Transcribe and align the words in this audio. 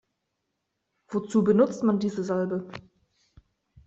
Wozu 1.09 1.43
benutzt 1.43 1.83
man 1.83 1.99
diese 1.99 2.23
Salbe? 2.23 2.67